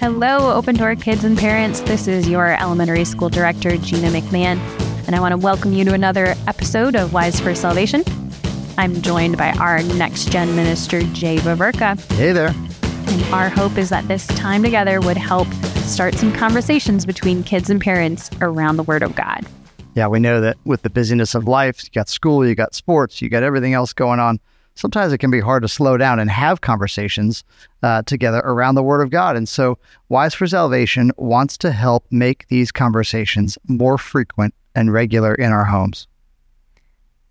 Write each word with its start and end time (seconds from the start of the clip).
Hello, 0.00 0.50
Open 0.56 0.76
Door 0.76 0.96
kids 0.96 1.24
and 1.24 1.36
parents. 1.36 1.80
This 1.80 2.08
is 2.08 2.26
your 2.26 2.58
elementary 2.58 3.04
school 3.04 3.28
director, 3.28 3.76
Gina 3.76 4.08
McMahon, 4.08 4.56
and 5.06 5.14
I 5.14 5.20
want 5.20 5.32
to 5.32 5.36
welcome 5.36 5.74
you 5.74 5.84
to 5.84 5.92
another 5.92 6.34
episode 6.46 6.96
of 6.96 7.12
Wise 7.12 7.38
for 7.38 7.54
Salvation. 7.54 8.02
I'm 8.78 9.02
joined 9.02 9.36
by 9.36 9.50
our 9.58 9.82
next 9.82 10.32
gen 10.32 10.56
minister, 10.56 11.02
Jay 11.12 11.36
Baverka. 11.36 12.00
Hey 12.14 12.32
there. 12.32 12.54
And 13.08 13.34
our 13.34 13.50
hope 13.50 13.76
is 13.76 13.90
that 13.90 14.08
this 14.08 14.26
time 14.28 14.62
together 14.62 15.02
would 15.02 15.18
help 15.18 15.48
start 15.84 16.14
some 16.14 16.32
conversations 16.32 17.04
between 17.04 17.42
kids 17.42 17.68
and 17.68 17.78
parents 17.78 18.30
around 18.40 18.78
the 18.78 18.84
Word 18.84 19.02
of 19.02 19.14
God. 19.14 19.44
Yeah, 19.94 20.06
we 20.06 20.18
know 20.18 20.40
that 20.40 20.56
with 20.64 20.80
the 20.80 20.88
busyness 20.88 21.34
of 21.34 21.46
life, 21.46 21.84
you 21.84 21.90
got 21.90 22.08
school, 22.08 22.48
you 22.48 22.54
got 22.54 22.74
sports, 22.74 23.20
you 23.20 23.28
got 23.28 23.42
everything 23.42 23.74
else 23.74 23.92
going 23.92 24.18
on 24.18 24.40
sometimes 24.80 25.12
it 25.12 25.18
can 25.18 25.30
be 25.30 25.40
hard 25.40 25.62
to 25.62 25.68
slow 25.68 25.96
down 25.96 26.18
and 26.18 26.30
have 26.30 26.62
conversations 26.62 27.44
uh, 27.82 28.02
together 28.02 28.40
around 28.44 28.74
the 28.74 28.82
Word 28.82 29.02
of 29.02 29.10
God. 29.10 29.36
And 29.36 29.48
so, 29.48 29.78
Wise 30.08 30.34
for 30.34 30.46
Salvation 30.46 31.12
wants 31.18 31.58
to 31.58 31.70
help 31.70 32.06
make 32.10 32.48
these 32.48 32.72
conversations 32.72 33.58
more 33.68 33.98
frequent 33.98 34.54
and 34.74 34.92
regular 34.92 35.34
in 35.34 35.52
our 35.52 35.64
homes. 35.64 36.08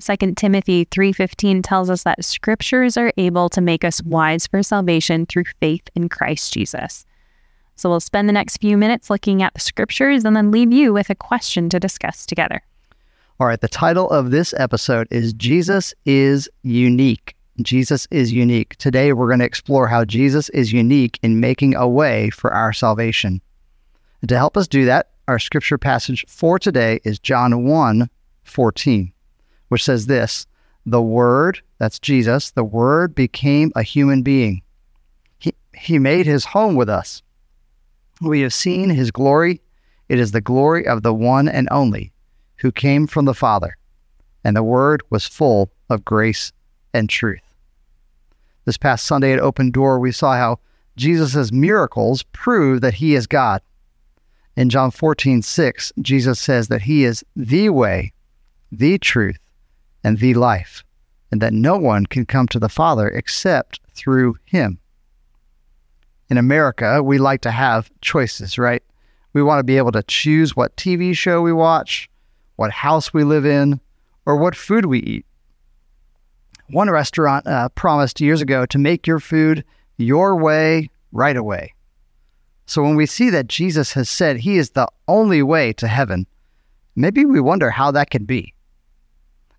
2 0.00 0.36
Timothy 0.36 0.84
3:15 0.84 1.62
tells 1.62 1.90
us 1.90 2.04
that 2.04 2.24
scriptures 2.24 2.96
are 2.96 3.12
able 3.16 3.48
to 3.48 3.60
make 3.60 3.84
us 3.84 4.00
wise 4.02 4.46
for 4.46 4.62
salvation 4.62 5.26
through 5.26 5.44
faith 5.58 5.88
in 5.96 6.08
Christ 6.08 6.52
Jesus. 6.52 7.04
So 7.74 7.88
we'll 7.88 8.00
spend 8.00 8.28
the 8.28 8.32
next 8.32 8.58
few 8.58 8.76
minutes 8.76 9.10
looking 9.10 9.42
at 9.42 9.54
the 9.54 9.60
scriptures 9.60 10.24
and 10.24 10.36
then 10.36 10.50
leave 10.50 10.72
you 10.72 10.92
with 10.92 11.10
a 11.10 11.14
question 11.14 11.68
to 11.70 11.80
discuss 11.80 12.26
together. 12.26 12.60
All 13.40 13.46
right, 13.46 13.60
the 13.60 13.68
title 13.68 14.10
of 14.10 14.30
this 14.30 14.52
episode 14.56 15.08
is 15.10 15.32
Jesus 15.32 15.94
is 16.04 16.48
Unique. 16.62 17.37
Jesus 17.64 18.06
is 18.10 18.32
unique. 18.32 18.76
Today, 18.76 19.12
we're 19.12 19.26
going 19.26 19.40
to 19.40 19.44
explore 19.44 19.88
how 19.88 20.04
Jesus 20.04 20.48
is 20.50 20.72
unique 20.72 21.18
in 21.22 21.40
making 21.40 21.74
a 21.74 21.88
way 21.88 22.30
for 22.30 22.52
our 22.52 22.72
salvation. 22.72 23.40
And 24.20 24.28
to 24.28 24.36
help 24.36 24.56
us 24.56 24.68
do 24.68 24.84
that, 24.84 25.10
our 25.26 25.40
scripture 25.40 25.78
passage 25.78 26.24
for 26.28 26.58
today 26.58 27.00
is 27.04 27.18
John 27.18 27.64
1 27.64 28.08
14, 28.44 29.12
which 29.68 29.84
says 29.84 30.06
this 30.06 30.46
The 30.86 31.02
Word, 31.02 31.60
that's 31.78 31.98
Jesus, 31.98 32.52
the 32.52 32.64
Word 32.64 33.14
became 33.14 33.72
a 33.74 33.82
human 33.82 34.22
being. 34.22 34.62
He, 35.38 35.52
he 35.76 35.98
made 35.98 36.26
his 36.26 36.44
home 36.44 36.76
with 36.76 36.88
us. 36.88 37.22
We 38.20 38.40
have 38.42 38.54
seen 38.54 38.88
his 38.90 39.10
glory. 39.10 39.60
It 40.08 40.18
is 40.20 40.32
the 40.32 40.40
glory 40.40 40.86
of 40.86 41.02
the 41.02 41.12
one 41.12 41.48
and 41.48 41.68
only 41.70 42.12
who 42.56 42.72
came 42.72 43.06
from 43.06 43.24
the 43.24 43.34
Father, 43.34 43.76
and 44.44 44.56
the 44.56 44.62
Word 44.62 45.02
was 45.10 45.26
full 45.26 45.70
of 45.90 46.04
grace 46.04 46.52
and 46.94 47.08
truth. 47.08 47.47
This 48.68 48.76
past 48.76 49.06
Sunday 49.06 49.32
at 49.32 49.40
Open 49.40 49.70
Door, 49.70 49.98
we 49.98 50.12
saw 50.12 50.34
how 50.34 50.58
Jesus' 50.94 51.50
miracles 51.50 52.22
prove 52.34 52.82
that 52.82 52.92
he 52.92 53.14
is 53.14 53.26
God. 53.26 53.62
In 54.56 54.68
John 54.68 54.90
14, 54.90 55.40
6, 55.40 55.90
Jesus 56.02 56.38
says 56.38 56.68
that 56.68 56.82
he 56.82 57.04
is 57.04 57.24
the 57.34 57.70
way, 57.70 58.12
the 58.70 58.98
truth, 58.98 59.38
and 60.04 60.18
the 60.18 60.34
life, 60.34 60.84
and 61.32 61.40
that 61.40 61.54
no 61.54 61.78
one 61.78 62.04
can 62.04 62.26
come 62.26 62.46
to 62.48 62.58
the 62.58 62.68
Father 62.68 63.08
except 63.08 63.80
through 63.94 64.36
him. 64.44 64.78
In 66.28 66.36
America, 66.36 67.02
we 67.02 67.16
like 67.16 67.40
to 67.40 67.50
have 67.50 67.90
choices, 68.02 68.58
right? 68.58 68.82
We 69.32 69.42
want 69.42 69.60
to 69.60 69.64
be 69.64 69.78
able 69.78 69.92
to 69.92 70.02
choose 70.02 70.54
what 70.54 70.76
TV 70.76 71.16
show 71.16 71.40
we 71.40 71.54
watch, 71.54 72.10
what 72.56 72.70
house 72.70 73.14
we 73.14 73.24
live 73.24 73.46
in, 73.46 73.80
or 74.26 74.36
what 74.36 74.54
food 74.54 74.84
we 74.84 74.98
eat. 74.98 75.24
One 76.70 76.90
restaurant 76.90 77.46
uh, 77.46 77.70
promised 77.70 78.20
years 78.20 78.42
ago 78.42 78.66
to 78.66 78.78
make 78.78 79.06
your 79.06 79.20
food 79.20 79.64
your 79.96 80.36
way 80.36 80.90
right 81.12 81.36
away. 81.36 81.72
So 82.66 82.82
when 82.82 82.94
we 82.94 83.06
see 83.06 83.30
that 83.30 83.48
Jesus 83.48 83.92
has 83.94 84.10
said 84.10 84.36
he 84.36 84.58
is 84.58 84.70
the 84.70 84.86
only 85.06 85.42
way 85.42 85.72
to 85.74 85.88
heaven, 85.88 86.26
maybe 86.94 87.24
we 87.24 87.40
wonder 87.40 87.70
how 87.70 87.90
that 87.92 88.10
can 88.10 88.26
be. 88.26 88.52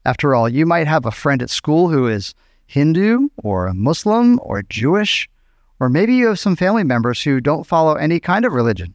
After 0.06 0.36
all, 0.36 0.48
you 0.48 0.68
might 0.68 0.86
have 0.86 1.08
a 1.08 1.12
friend 1.12 1.42
at 1.42 1.50
school 1.50 1.90
who 1.90 2.08
is 2.08 2.36
Hindu 2.68 3.30
or 3.38 3.66
a 3.66 3.74
Muslim 3.74 4.40
or 4.44 4.62
Jewish, 4.62 5.28
or 5.80 5.90
maybe 5.90 6.14
you 6.14 6.28
have 6.28 6.38
some 6.38 6.56
family 6.56 6.84
members 6.84 7.24
who 7.24 7.42
don't 7.42 7.66
follow 7.66 7.96
any 7.96 8.20
kind 8.20 8.46
of 8.46 8.54
religion. 8.54 8.94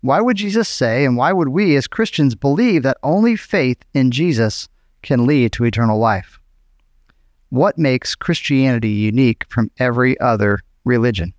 Why 0.00 0.20
would 0.20 0.36
Jesus 0.36 0.68
say, 0.68 1.04
and 1.04 1.16
why 1.16 1.32
would 1.32 1.50
we 1.50 1.76
as 1.76 1.86
Christians 1.86 2.34
believe 2.34 2.82
that 2.82 2.96
only 3.04 3.36
faith 3.36 3.78
in 3.94 4.10
Jesus 4.10 4.68
can 5.02 5.26
lead 5.26 5.52
to 5.52 5.64
eternal 5.64 5.98
life? 5.98 6.39
What 7.50 7.76
makes 7.78 8.14
Christianity 8.14 8.90
unique 8.90 9.44
from 9.48 9.72
every 9.80 10.18
other 10.20 10.60
religion? 10.84 11.34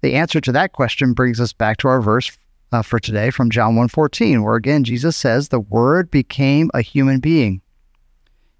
The 0.00 0.14
answer 0.14 0.40
to 0.40 0.52
that 0.52 0.72
question 0.72 1.12
brings 1.12 1.40
us 1.40 1.52
back 1.52 1.76
to 1.78 1.88
our 1.88 2.02
verse 2.02 2.36
uh, 2.72 2.82
for 2.82 2.98
today 2.98 3.30
from 3.30 3.50
John 3.50 3.76
1:14, 3.76 4.42
where 4.42 4.56
again 4.56 4.82
Jesus 4.82 5.16
says, 5.16 5.48
"The 5.48 5.60
Word 5.60 6.10
became 6.10 6.72
a 6.74 6.82
human 6.82 7.20
being. 7.20 7.62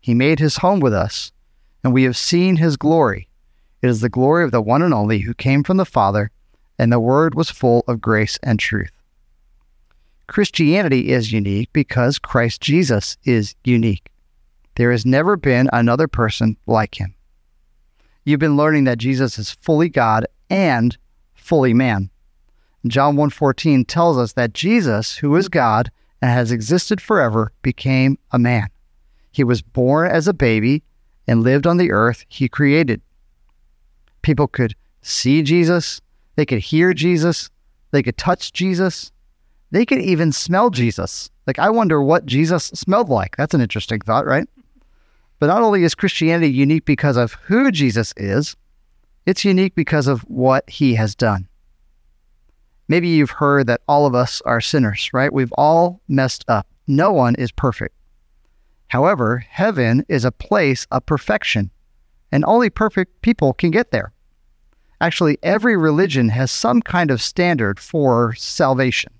He 0.00 0.14
made 0.14 0.38
his 0.38 0.58
home 0.58 0.78
with 0.78 0.94
us, 0.94 1.32
and 1.82 1.92
we 1.92 2.04
have 2.04 2.16
seen 2.16 2.56
his 2.56 2.76
glory. 2.76 3.28
It 3.82 3.88
is 3.88 4.00
the 4.00 4.08
glory 4.08 4.44
of 4.44 4.52
the 4.52 4.62
one 4.62 4.82
and 4.82 4.94
only 4.94 5.18
who 5.18 5.34
came 5.34 5.64
from 5.64 5.78
the 5.78 5.84
Father, 5.84 6.30
and 6.78 6.92
the 6.92 7.00
Word 7.00 7.34
was 7.34 7.50
full 7.50 7.82
of 7.88 8.00
grace 8.00 8.38
and 8.40 8.60
truth." 8.60 8.92
Christianity 10.28 11.10
is 11.10 11.32
unique 11.32 11.70
because 11.72 12.20
Christ 12.20 12.60
Jesus 12.60 13.16
is 13.24 13.56
unique. 13.64 14.12
There 14.76 14.90
has 14.90 15.06
never 15.06 15.36
been 15.36 15.68
another 15.72 16.08
person 16.08 16.56
like 16.66 17.00
him. 17.00 17.14
You've 18.24 18.40
been 18.40 18.56
learning 18.56 18.84
that 18.84 18.98
Jesus 18.98 19.38
is 19.38 19.50
fully 19.50 19.88
God 19.88 20.26
and 20.50 20.96
fully 21.34 21.74
man. 21.74 22.10
John 22.86 23.16
1:14 23.16 23.86
tells 23.86 24.18
us 24.18 24.32
that 24.32 24.52
Jesus, 24.52 25.16
who 25.16 25.36
is 25.36 25.48
God 25.48 25.90
and 26.20 26.30
has 26.30 26.50
existed 26.50 27.00
forever, 27.00 27.52
became 27.62 28.18
a 28.32 28.38
man. 28.38 28.68
He 29.30 29.44
was 29.44 29.62
born 29.62 30.10
as 30.10 30.26
a 30.26 30.34
baby 30.34 30.82
and 31.26 31.42
lived 31.42 31.66
on 31.66 31.76
the 31.76 31.92
earth 31.92 32.24
he 32.28 32.48
created. 32.48 33.00
People 34.22 34.48
could 34.48 34.74
see 35.02 35.42
Jesus, 35.42 36.00
they 36.36 36.46
could 36.46 36.58
hear 36.58 36.94
Jesus, 36.94 37.50
they 37.90 38.02
could 38.02 38.16
touch 38.16 38.52
Jesus, 38.52 39.12
they 39.70 39.86
could 39.86 40.00
even 40.00 40.32
smell 40.32 40.70
Jesus. 40.70 41.30
Like 41.46 41.58
I 41.58 41.70
wonder 41.70 42.02
what 42.02 42.26
Jesus 42.26 42.64
smelled 42.74 43.08
like. 43.08 43.36
That's 43.36 43.54
an 43.54 43.60
interesting 43.60 44.00
thought, 44.00 44.26
right? 44.26 44.48
But 45.44 45.48
not 45.48 45.62
only 45.62 45.84
is 45.84 45.94
Christianity 45.94 46.50
unique 46.50 46.86
because 46.86 47.18
of 47.18 47.34
who 47.34 47.70
Jesus 47.70 48.14
is, 48.16 48.56
it's 49.26 49.44
unique 49.44 49.74
because 49.74 50.06
of 50.06 50.22
what 50.22 50.70
he 50.70 50.94
has 50.94 51.14
done. 51.14 51.46
Maybe 52.88 53.08
you've 53.08 53.28
heard 53.28 53.66
that 53.66 53.82
all 53.86 54.06
of 54.06 54.14
us 54.14 54.40
are 54.46 54.62
sinners, 54.62 55.10
right? 55.12 55.30
We've 55.30 55.52
all 55.58 56.00
messed 56.08 56.46
up. 56.48 56.66
No 56.86 57.12
one 57.12 57.34
is 57.34 57.52
perfect. 57.52 57.94
However, 58.88 59.44
heaven 59.46 60.06
is 60.08 60.24
a 60.24 60.32
place 60.32 60.86
of 60.90 61.04
perfection, 61.04 61.70
and 62.32 62.42
only 62.46 62.70
perfect 62.70 63.20
people 63.20 63.52
can 63.52 63.70
get 63.70 63.90
there. 63.90 64.14
Actually, 65.02 65.36
every 65.42 65.76
religion 65.76 66.30
has 66.30 66.50
some 66.50 66.80
kind 66.80 67.10
of 67.10 67.20
standard 67.20 67.78
for 67.78 68.32
salvation. 68.36 69.12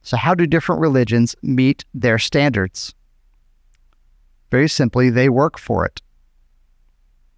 So, 0.00 0.16
how 0.16 0.34
do 0.34 0.46
different 0.46 0.80
religions 0.80 1.36
meet 1.42 1.84
their 1.92 2.18
standards? 2.18 2.94
Very 4.50 4.68
simply, 4.68 5.10
they 5.10 5.28
work 5.28 5.58
for 5.58 5.84
it. 5.84 6.02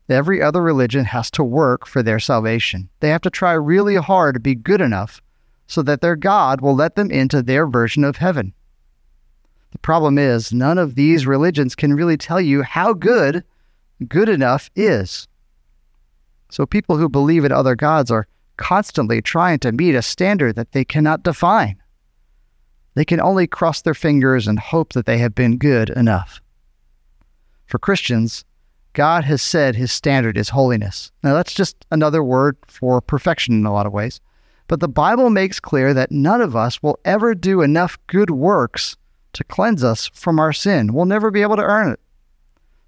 Every 0.09 0.43
other 0.43 0.63
religion 0.63 1.05
has 1.07 1.31
to 1.33 1.45
work 1.45 1.87
for 1.87 2.03
their 2.03 2.19
salvation. 2.19 2.89
They 3.01 3.09
have 3.11 3.23
to 3.23 3.31
try 3.31 3.53
really 3.53 3.97
hard 3.97 4.35
to 4.35 4.41
be 4.41 4.55
good 4.55 4.81
enough 4.81 5.23
so 5.67 5.83
that 5.83 6.01
their 6.01 6.17
God 6.17 6.61
will 6.61 6.75
let 6.75 6.97
them 6.97 7.11
into 7.11 7.43
their 7.43 7.67
version 7.67 8.05
of 8.05 8.17
heaven. 8.17 8.53
The 9.71 9.79
problem 9.79 10.19
is, 10.19 10.53
none 10.53 10.77
of 10.77 10.97
these 10.97 11.27
religions 11.27 11.75
can 11.75 11.95
really 11.95 12.19
tell 12.19 12.41
you 12.41 12.63
how 12.63 12.93
good 12.93 13.43
good 14.07 14.29
enough 14.29 14.69
is. 14.77 15.27
So 16.51 16.67
people 16.67 16.99
who 16.99 17.09
believe 17.09 17.47
in 17.47 17.53
other 17.53 17.75
gods 17.75 18.11
are 18.11 18.27
constantly 18.59 19.23
trying 19.23 19.61
to 19.61 19.73
meet 19.73 19.95
a 19.95 20.03
standard 20.03 20.57
that 20.57 20.73
they 20.73 20.85
cannot 20.85 21.23
define. 21.23 21.83
They 22.95 23.07
can 23.07 23.21
only 23.21 23.47
cross 23.47 23.81
their 23.81 23.95
fingers 23.95 24.47
and 24.47 24.59
hope 24.59 24.93
that 24.93 25.07
they 25.07 25.17
have 25.19 25.35
been 25.35 25.57
good 25.57 25.89
enough. 25.89 26.42
For 27.73 27.79
Christians, 27.79 28.45
God 28.93 29.25
has 29.25 29.41
said 29.41 29.77
his 29.77 29.91
standard 29.91 30.37
is 30.37 30.51
holiness. 30.51 31.11
Now, 31.23 31.33
that's 31.33 31.55
just 31.55 31.87
another 31.91 32.23
word 32.23 32.59
for 32.67 33.01
perfection 33.01 33.55
in 33.55 33.65
a 33.65 33.73
lot 33.73 33.87
of 33.87 33.95
ways. 33.95 34.21
But 34.69 34.81
the 34.81 34.89
Bible 34.89 35.31
makes 35.31 35.59
clear 35.59 35.95
that 35.95 36.13
none 36.13 36.43
of 36.43 36.55
us 36.55 36.83
will 36.83 36.99
ever 37.07 37.35
do 37.35 37.63
enough 37.63 37.97
good 38.09 38.29
works 38.29 38.99
to 39.33 39.43
cleanse 39.45 39.83
us 39.83 40.11
from 40.13 40.39
our 40.39 40.53
sin. 40.53 40.93
We'll 40.93 41.07
never 41.07 41.31
be 41.31 41.41
able 41.41 41.57
to 41.57 41.63
earn 41.63 41.91
it. 41.91 42.01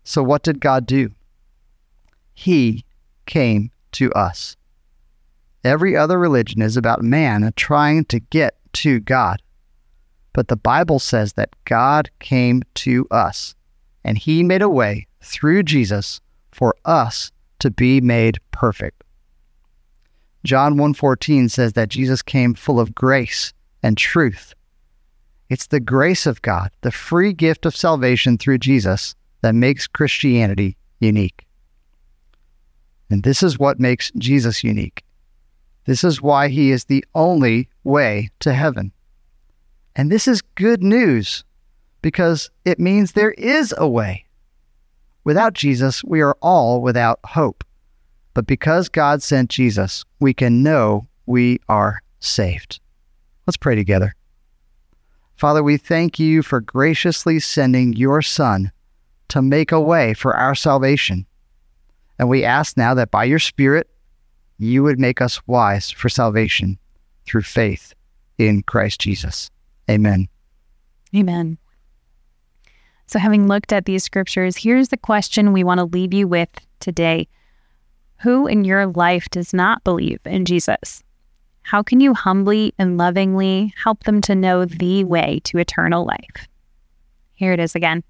So, 0.02 0.22
what 0.22 0.42
did 0.42 0.60
God 0.60 0.84
do? 0.84 1.12
He 2.34 2.84
came 3.25 3.70
to 3.92 4.12
us. 4.12 4.54
Every 5.64 5.96
other 5.96 6.19
religion 6.19 6.60
is 6.60 6.76
about 6.76 7.00
man 7.00 7.50
trying 7.56 8.04
to 8.04 8.20
get 8.20 8.58
to 8.75 9.00
God. 9.00 9.40
But 10.34 10.48
the 10.48 10.56
Bible 10.56 10.98
says 10.98 11.32
that 11.32 11.56
God 11.64 12.10
came 12.19 12.64
to 12.75 13.06
us 13.10 13.54
and 14.04 14.18
he 14.18 14.42
made 14.42 14.62
a 14.62 14.68
way 14.68 15.06
through 15.20 15.62
Jesus 15.62 16.20
for 16.52 16.76
us 16.84 17.32
to 17.58 17.70
be 17.70 18.00
made 18.00 18.38
perfect. 18.50 19.02
John 20.44 20.76
1:14 20.76 21.48
says 21.48 21.72
that 21.72 21.88
Jesus 21.88 22.20
came 22.20 22.54
full 22.54 22.78
of 22.78 22.94
grace 22.94 23.52
and 23.82 23.96
truth. 23.96 24.54
It's 25.48 25.68
the 25.68 25.80
grace 25.80 26.26
of 26.26 26.42
God, 26.42 26.70
the 26.82 26.90
free 26.90 27.32
gift 27.32 27.64
of 27.66 27.76
salvation 27.76 28.36
through 28.36 28.58
Jesus 28.58 29.14
that 29.40 29.54
makes 29.54 29.86
Christianity 29.86 30.76
unique. 31.00 31.46
And 33.10 33.22
this 33.22 33.42
is 33.42 33.58
what 33.58 33.80
makes 33.80 34.10
Jesus 34.16 34.64
unique. 34.64 35.04
This 35.84 36.02
is 36.02 36.22
why 36.22 36.48
he 36.48 36.70
is 36.70 36.84
the 36.84 37.04
only 37.14 37.68
way 37.84 38.30
to 38.40 38.54
heaven. 38.54 38.92
And 39.96 40.10
this 40.10 40.26
is 40.26 40.42
good 40.42 40.82
news 40.82 41.44
because 42.04 42.50
it 42.66 42.78
means 42.78 43.12
there 43.12 43.30
is 43.30 43.72
a 43.78 43.88
way. 43.88 44.26
Without 45.24 45.54
Jesus, 45.54 46.04
we 46.04 46.20
are 46.20 46.36
all 46.42 46.82
without 46.82 47.18
hope. 47.24 47.64
But 48.34 48.46
because 48.46 48.90
God 48.90 49.22
sent 49.22 49.48
Jesus, 49.48 50.04
we 50.20 50.34
can 50.34 50.62
know 50.62 51.08
we 51.24 51.60
are 51.70 52.02
saved. 52.20 52.78
Let's 53.46 53.56
pray 53.56 53.74
together. 53.74 54.14
Father, 55.36 55.62
we 55.62 55.78
thank 55.78 56.18
you 56.18 56.42
for 56.42 56.60
graciously 56.60 57.40
sending 57.40 57.94
your 57.94 58.20
Son 58.20 58.70
to 59.28 59.40
make 59.40 59.72
a 59.72 59.80
way 59.80 60.12
for 60.12 60.36
our 60.36 60.54
salvation. 60.54 61.24
And 62.18 62.28
we 62.28 62.44
ask 62.44 62.76
now 62.76 62.92
that 62.92 63.10
by 63.10 63.24
your 63.24 63.38
Spirit, 63.38 63.88
you 64.58 64.82
would 64.82 64.98
make 64.98 65.22
us 65.22 65.40
wise 65.46 65.90
for 65.90 66.10
salvation 66.10 66.78
through 67.24 67.42
faith 67.42 67.94
in 68.36 68.62
Christ 68.62 69.00
Jesus. 69.00 69.50
Amen. 69.88 70.28
Amen. 71.16 71.56
So, 73.06 73.18
having 73.18 73.46
looked 73.46 73.72
at 73.72 73.84
these 73.84 74.02
scriptures, 74.02 74.56
here's 74.56 74.88
the 74.88 74.96
question 74.96 75.52
we 75.52 75.64
want 75.64 75.78
to 75.78 75.84
leave 75.84 76.14
you 76.14 76.26
with 76.26 76.48
today 76.80 77.28
Who 78.22 78.46
in 78.46 78.64
your 78.64 78.86
life 78.86 79.28
does 79.30 79.52
not 79.52 79.84
believe 79.84 80.20
in 80.24 80.44
Jesus? 80.44 81.02
How 81.62 81.82
can 81.82 82.00
you 82.00 82.12
humbly 82.12 82.74
and 82.78 82.98
lovingly 82.98 83.72
help 83.82 84.04
them 84.04 84.20
to 84.22 84.34
know 84.34 84.64
the 84.64 85.04
way 85.04 85.40
to 85.44 85.58
eternal 85.58 86.04
life? 86.04 86.48
Here 87.32 87.52
it 87.52 87.60
is 87.60 87.74
again. 87.74 88.04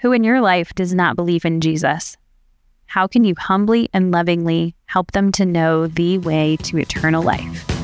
Who 0.00 0.12
in 0.12 0.24
your 0.24 0.40
life 0.40 0.74
does 0.74 0.94
not 0.94 1.16
believe 1.16 1.44
in 1.44 1.60
Jesus? 1.60 2.16
How 2.86 3.06
can 3.06 3.24
you 3.24 3.34
humbly 3.38 3.90
and 3.92 4.10
lovingly 4.10 4.74
help 4.86 5.12
them 5.12 5.32
to 5.32 5.44
know 5.44 5.86
the 5.86 6.18
way 6.18 6.56
to 6.62 6.78
eternal 6.78 7.22
life? 7.22 7.77